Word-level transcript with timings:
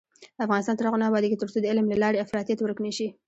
افغانستان 0.45 0.75
تر 0.77 0.85
هغو 0.87 1.01
نه 1.01 1.07
ابادیږي، 1.09 1.37
ترڅو 1.41 1.57
د 1.61 1.65
علم 1.71 1.85
له 1.89 1.97
لارې 2.03 2.21
افراطیت 2.25 2.59
ورک 2.61 2.77
نشي. 2.85 3.07